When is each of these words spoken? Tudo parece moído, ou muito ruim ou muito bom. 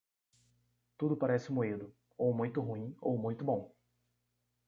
Tudo 0.97 1.15
parece 1.15 1.51
moído, 1.51 1.95
ou 2.17 2.33
muito 2.33 2.59
ruim 2.59 2.95
ou 2.99 3.19
muito 3.19 3.45
bom. 3.45 3.71